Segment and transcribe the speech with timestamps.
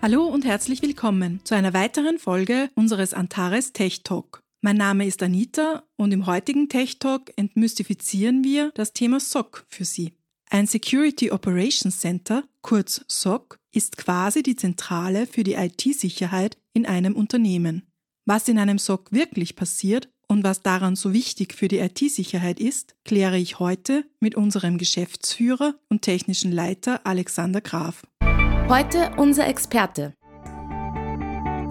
[0.00, 4.44] Hallo und herzlich willkommen zu einer weiteren Folge unseres Antares Tech Talk.
[4.60, 9.84] Mein Name ist Anita und im heutigen Tech Talk entmystifizieren wir das Thema SOC für
[9.84, 10.12] Sie.
[10.50, 17.16] Ein Security Operations Center, kurz SOC, ist quasi die Zentrale für die IT-Sicherheit in einem
[17.16, 17.82] Unternehmen.
[18.24, 22.94] Was in einem SOC wirklich passiert und was daran so wichtig für die IT-Sicherheit ist,
[23.04, 28.04] kläre ich heute mit unserem Geschäftsführer und technischen Leiter Alexander Graf.
[28.68, 30.12] Heute unser Experte.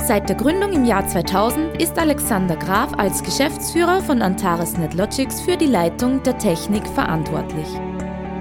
[0.03, 5.57] Seit der Gründung im Jahr 2000 ist Alexander Graf als Geschäftsführer von Antares NetLogics für
[5.57, 7.67] die Leitung der Technik verantwortlich.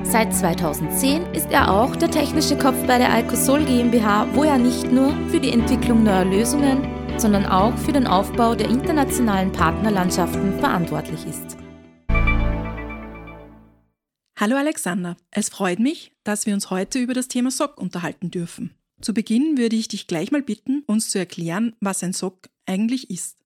[0.04, 4.90] Seit 2010 ist er auch der technische Kopf bei der Alcosol GmbH, wo er nicht
[4.90, 11.26] nur für die Entwicklung neuer Lösungen, sondern auch für den Aufbau der internationalen Partnerlandschaften verantwortlich
[11.26, 11.58] ist.
[14.38, 18.74] Hallo Alexander, es freut mich, dass wir uns heute über das Thema SOC unterhalten dürfen.
[19.00, 23.08] Zu Beginn würde ich dich gleich mal bitten, uns zu erklären, was ein SOC eigentlich
[23.08, 23.38] ist.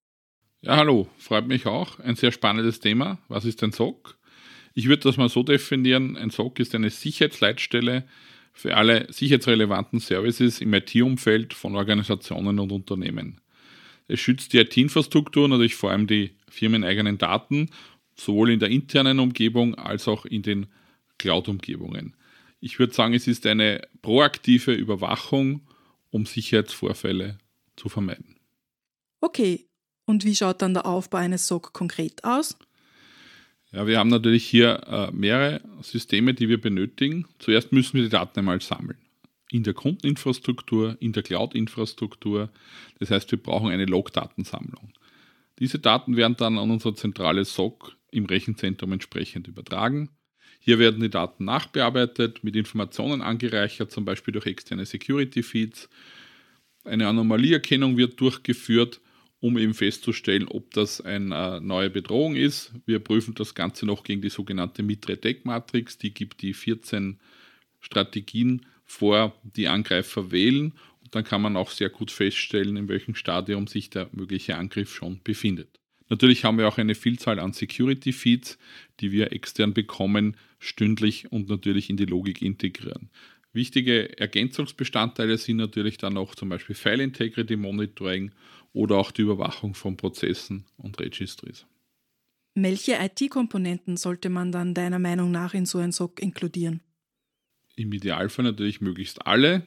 [0.63, 2.01] Ja, hallo, freut mich auch.
[2.01, 3.21] Ein sehr spannendes Thema.
[3.29, 4.19] Was ist ein SOC?
[4.75, 8.05] Ich würde das mal so definieren, ein SOC ist eine Sicherheitsleitstelle
[8.53, 13.41] für alle sicherheitsrelevanten Services im IT-Umfeld von Organisationen und Unternehmen.
[14.09, 17.71] Es schützt die IT-Infrastruktur, natürlich vor allem die firmeneigenen Daten,
[18.17, 20.67] sowohl in der internen Umgebung als auch in den
[21.21, 22.17] Cloud-Umgebungen.
[22.61, 25.61] Ich würde sagen, es ist eine proaktive Überwachung,
[26.11, 27.39] um Sicherheitsvorfälle
[27.77, 28.37] zu vermeiden.
[29.21, 29.67] Okay,
[30.07, 32.57] und wie schaut dann der Aufbau eines SOC konkret aus?
[33.73, 37.27] Ja, wir haben natürlich hier äh, mehrere Systeme, die wir benötigen.
[37.39, 38.99] Zuerst müssen wir die Daten einmal sammeln.
[39.51, 42.51] In der Kundeninfrastruktur, in der Cloud-Infrastruktur.
[42.99, 44.93] Das heißt, wir brauchen eine Log-Datensammlung.
[45.59, 50.09] Diese Daten werden dann an unser zentrales SOC im Rechenzentrum entsprechend übertragen.
[50.61, 55.89] Hier werden die Daten nachbearbeitet, mit Informationen angereichert, zum Beispiel durch externe Security Feeds.
[56.85, 59.01] Eine Anomalieerkennung wird durchgeführt
[59.41, 62.73] um eben festzustellen, ob das eine äh, neue Bedrohung ist.
[62.87, 65.99] Wir prüfen das Ganze noch gegen die sogenannte Mitre-Deck-Matrix.
[65.99, 67.19] Die gibt die 14
[67.81, 70.75] Strategien vor, die Angreifer wählen.
[71.03, 74.95] Und dann kann man auch sehr gut feststellen, in welchem Stadium sich der mögliche Angriff
[74.95, 75.80] schon befindet.
[76.11, 78.59] Natürlich haben wir auch eine Vielzahl an Security Feeds,
[78.99, 83.11] die wir extern bekommen, stündlich und natürlich in die Logik integrieren.
[83.53, 88.33] Wichtige Ergänzungsbestandteile sind natürlich dann auch zum Beispiel File Integrity Monitoring
[88.73, 91.65] oder auch die Überwachung von Prozessen und Registries.
[92.55, 96.81] Welche IT-Komponenten sollte man dann deiner Meinung nach in so ein SOC inkludieren?
[97.77, 99.67] Im Idealfall natürlich möglichst alle.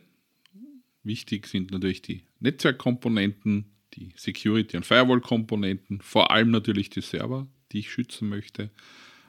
[1.03, 7.79] Wichtig sind natürlich die Netzwerkkomponenten, die Security- und Firewall-Komponenten, vor allem natürlich die Server, die
[7.79, 8.69] ich schützen möchte,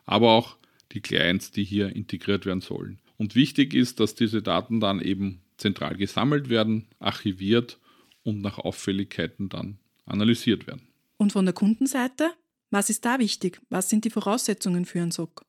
[0.04, 0.56] aber auch
[0.92, 2.98] die Clients, die hier integriert werden sollen.
[3.16, 7.78] Und wichtig ist, dass diese Daten dann eben zentral gesammelt werden, archiviert
[8.22, 10.88] und nach Auffälligkeiten dann analysiert werden.
[11.16, 12.32] Und von der Kundenseite,
[12.70, 13.60] was ist da wichtig?
[13.70, 15.44] Was sind die Voraussetzungen für einen SOC?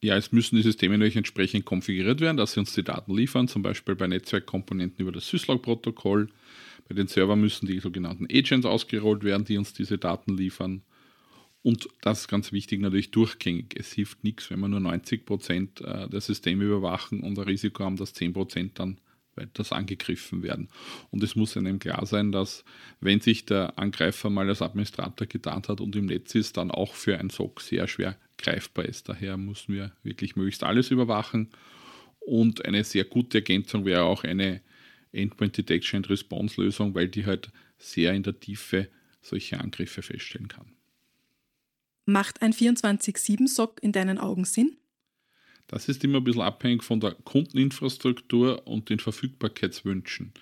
[0.00, 3.48] Ja, es müssen die Systeme natürlich entsprechend konfiguriert werden, dass sie uns die Daten liefern,
[3.48, 6.28] zum Beispiel bei Netzwerkkomponenten über das Syslog-Protokoll.
[6.88, 10.82] Bei den Servern müssen die sogenannten Agents ausgerollt werden, die uns diese Daten liefern.
[11.62, 13.74] Und das ist ganz wichtig, natürlich durchgängig.
[13.76, 17.84] Es hilft nichts, wenn wir nur 90 Prozent äh, der Systeme überwachen und ein Risiko
[17.84, 19.00] haben, dass 10 Prozent dann
[19.38, 20.68] weiters angegriffen werden.
[21.10, 22.64] Und es muss einem klar sein, dass
[23.00, 26.94] wenn sich der Angreifer mal als Administrator getan hat und im Netz ist, dann auch
[26.94, 29.08] für ein SOC sehr schwer greifbar ist.
[29.08, 31.50] Daher müssen wir wirklich möglichst alles überwachen.
[32.20, 34.60] Und eine sehr gute Ergänzung wäre auch eine
[35.12, 38.88] Endpoint Detection and Response Lösung, weil die halt sehr in der Tiefe
[39.22, 40.72] solche Angriffe feststellen kann.
[42.04, 44.76] Macht ein 24-7-SOC in deinen Augen Sinn?
[45.68, 50.32] Das ist immer ein bisschen abhängig von der Kundeninfrastruktur und den Verfügbarkeitswünschen.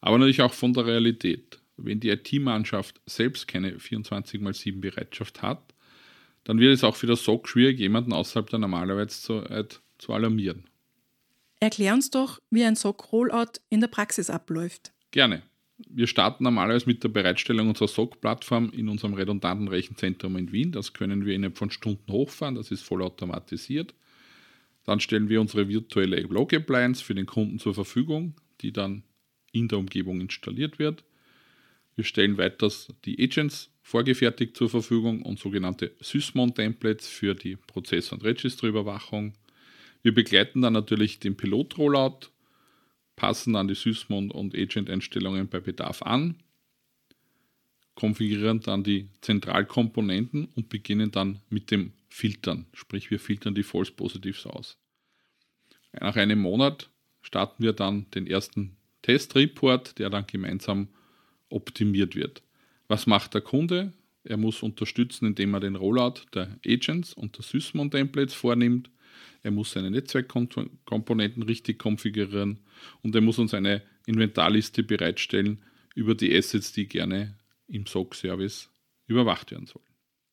[0.00, 1.58] Aber natürlich auch von der Realität.
[1.76, 5.74] Wenn die IT-Mannschaft selbst keine 24x7 Bereitschaft hat,
[6.44, 10.64] dann wird es auch für das SOC schwierig, jemanden außerhalb der Normalarbeitszeit zu alarmieren.
[11.60, 14.92] Erklär uns doch, wie ein SOC-Rollout in der Praxis abläuft.
[15.10, 15.42] Gerne.
[15.88, 20.72] Wir starten normalerweise mit der Bereitstellung unserer SOC-Plattform in unserem redundanten Rechenzentrum in Wien.
[20.72, 23.94] Das können wir innerhalb von Stunden hochfahren, das ist vollautomatisiert.
[24.88, 28.32] Dann stellen wir unsere virtuelle Log Appliance für den Kunden zur Verfügung,
[28.62, 29.02] die dann
[29.52, 31.04] in der Umgebung installiert wird.
[31.94, 38.24] Wir stellen weiters die Agents vorgefertigt zur Verfügung und sogenannte Sysmon-Templates für die Prozess- und
[38.24, 39.34] Registerüberwachung.
[40.00, 42.30] Wir begleiten dann natürlich den Pilot-Rollout,
[43.14, 46.36] passen dann die Sysmon- und Agent-Einstellungen bei Bedarf an,
[47.98, 52.66] konfigurieren dann die Zentralkomponenten und beginnen dann mit dem Filtern.
[52.72, 54.78] Sprich, wir filtern die False Positives aus.
[55.92, 56.90] Nach einem Monat
[57.22, 60.86] starten wir dann den ersten Test-Report, der dann gemeinsam
[61.48, 62.44] optimiert wird.
[62.86, 63.92] Was macht der Kunde?
[64.22, 68.90] Er muss unterstützen, indem er den Rollout der Agents und der Sysmon-Templates vornimmt.
[69.42, 72.60] Er muss seine Netzwerkkomponenten richtig konfigurieren
[73.02, 75.64] und er muss uns eine Inventarliste bereitstellen
[75.96, 77.34] über die Assets, die gerne
[77.68, 78.70] im SOC-Service
[79.06, 79.84] überwacht werden sollen.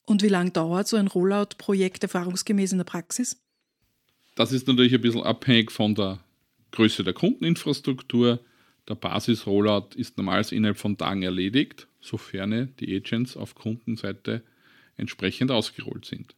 [0.06, 3.42] Und wie lange dauert so ein Rollout-Projekt erfahrungsgemäß in der Praxis?
[4.36, 6.24] Das ist natürlich ein bisschen abhängig von der
[6.72, 8.40] Größe der Kundeninfrastruktur.
[8.88, 14.44] Der Basis-Rollout ist normalerweise innerhalb von Tagen erledigt, sofern die Agents auf Kundenseite
[14.98, 16.36] entsprechend ausgerollt sind.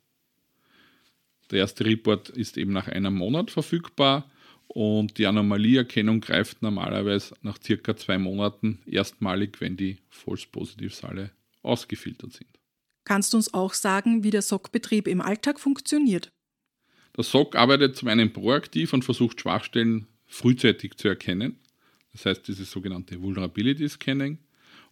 [1.51, 4.29] Der erste Report ist eben nach einem Monat verfügbar
[4.67, 11.31] und die Anomalieerkennung greift normalerweise nach circa zwei Monaten erstmalig, wenn die False Positives alle
[11.61, 12.49] ausgefiltert sind.
[13.03, 16.31] Kannst du uns auch sagen, wie der SOC-Betrieb im Alltag funktioniert?
[17.15, 21.57] Der SOC arbeitet zum einen proaktiv und versucht Schwachstellen frühzeitig zu erkennen.
[22.11, 24.39] Das heißt, dieses sogenannte Vulnerability Scanning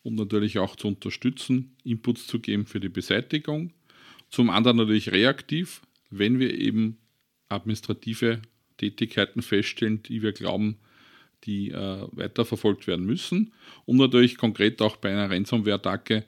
[0.03, 3.73] und natürlich auch zu unterstützen, Inputs zu geben für die Beseitigung.
[4.29, 6.97] Zum anderen natürlich reaktiv, wenn wir eben
[7.49, 8.41] administrative
[8.77, 10.77] Tätigkeiten feststellen, die wir glauben,
[11.43, 13.53] die äh, weiterverfolgt werden müssen.
[13.85, 16.25] Und natürlich konkret auch bei einer Ransomware-Attacke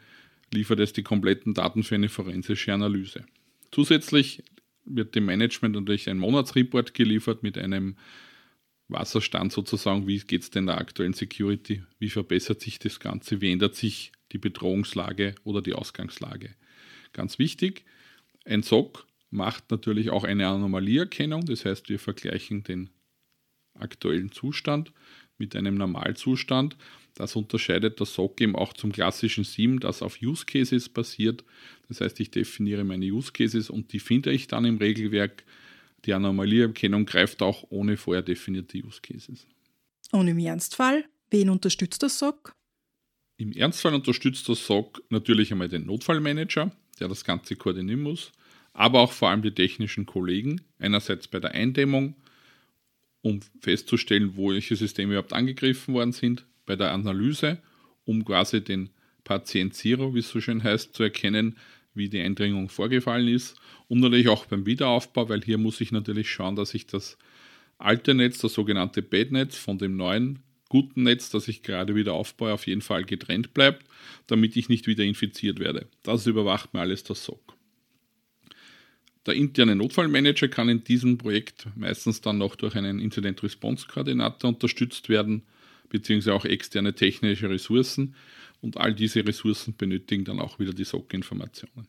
[0.53, 3.25] liefert es die kompletten Daten für eine forensische Analyse.
[3.71, 4.44] Zusätzlich
[4.85, 7.97] wird dem Management natürlich ein Monatsreport geliefert mit einem
[8.88, 13.51] Wasserstand sozusagen, wie geht es denn der aktuellen Security, wie verbessert sich das Ganze, wie
[13.51, 16.55] ändert sich die Bedrohungslage oder die Ausgangslage.
[17.11, 17.83] Ganz wichtig,
[18.45, 22.89] ein SOC macht natürlich auch eine Anomalieerkennung, das heißt wir vergleichen den
[23.74, 24.91] aktuellen Zustand
[25.38, 26.75] mit einem Normalzustand.
[27.13, 31.44] Das unterscheidet das SOC eben auch zum klassischen SIEM, das auf Use Cases basiert.
[31.88, 35.44] Das heißt, ich definiere meine Use Cases und die finde ich dann im Regelwerk.
[36.06, 39.47] Die Anomalieerkennung greift auch ohne vorher definierte Use Cases.
[40.12, 42.51] Und im Ernstfall, wen unterstützt das SOC?
[43.38, 48.31] Im Ernstfall unterstützt das SOC natürlich einmal den Notfallmanager, der das Ganze koordinieren muss
[48.77, 52.15] aber auch vor allem die technischen Kollegen, einerseits bei der Eindämmung,
[53.24, 57.57] um festzustellen, welche Systeme überhaupt angegriffen worden sind, bei der Analyse,
[58.06, 58.91] um quasi den
[59.24, 61.57] Patient Zero, wie es so schön heißt, zu erkennen,
[61.95, 66.30] wie die Eindringung vorgefallen ist und natürlich auch beim Wiederaufbau, weil hier muss ich natürlich
[66.30, 67.18] schauen, dass ich das
[67.80, 72.53] alte Netz, das sogenannte Bad-Netz von dem neuen guten Netz, das ich gerade wieder aufbaue,
[72.53, 73.88] auf jeden Fall getrennt bleibt,
[74.27, 75.88] damit ich nicht wieder infiziert werde.
[76.03, 77.56] Das überwacht mir alles das SOC.
[79.27, 84.50] Der interne Notfallmanager kann in diesem Projekt meistens dann noch durch einen Incident Response Koordinator
[84.50, 85.44] unterstützt werden,
[85.89, 88.15] beziehungsweise auch externe technische Ressourcen.
[88.62, 91.88] Und all diese Ressourcen benötigen dann auch wieder die SOC-Informationen.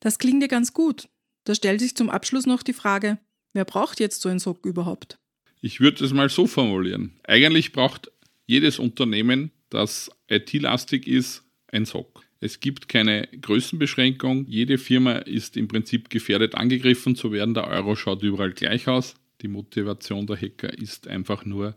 [0.00, 1.08] Das klingt ja ganz gut.
[1.44, 3.18] Da stellt sich zum Abschluss noch die Frage,
[3.52, 5.18] wer braucht jetzt so ein SOC überhaupt?
[5.60, 7.12] Ich würde es mal so formulieren.
[7.24, 8.10] Eigentlich braucht
[8.46, 12.24] jedes Unternehmen, das IT-lastig ist, ein SOC.
[12.40, 14.46] Es gibt keine Größenbeschränkung.
[14.46, 17.54] Jede Firma ist im Prinzip gefährdet, angegriffen zu werden.
[17.54, 19.14] Der Euro schaut überall gleich aus.
[19.42, 21.74] Die Motivation der Hacker ist einfach nur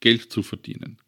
[0.00, 0.98] Geld zu verdienen.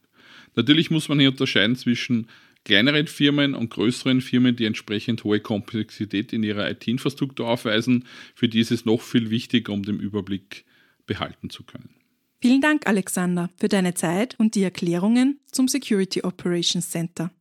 [0.55, 2.29] Natürlich muss man hier unterscheiden zwischen
[2.65, 8.05] kleineren Firmen und größeren Firmen, die entsprechend hohe Komplexität in ihrer IT-Infrastruktur aufweisen.
[8.35, 10.65] Für die ist es noch viel wichtiger, um den Überblick
[11.07, 11.91] behalten zu können.
[12.41, 17.33] Vielen Dank, Alexander, für deine Zeit und die Erklärungen zum Security Operations Center.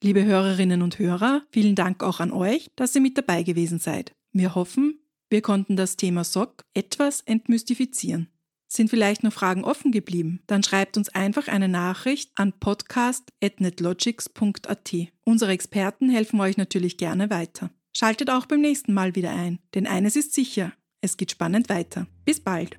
[0.00, 4.12] Liebe Hörerinnen und Hörer, vielen Dank auch an euch, dass ihr mit dabei gewesen seid.
[4.32, 8.28] Wir hoffen, wir konnten das Thema SOC etwas entmystifizieren.
[8.68, 10.40] Sind vielleicht noch Fragen offen geblieben?
[10.46, 14.94] Dann schreibt uns einfach eine Nachricht an podcast.netlogics.at.
[15.24, 17.72] Unsere Experten helfen euch natürlich gerne weiter.
[17.92, 22.06] Schaltet auch beim nächsten Mal wieder ein, denn eines ist sicher, es geht spannend weiter.
[22.24, 22.78] Bis bald!